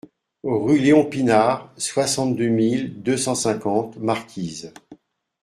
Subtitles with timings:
[0.41, 4.73] Rue Léon Pinart, soixante-deux mille deux cent cinquante Marquise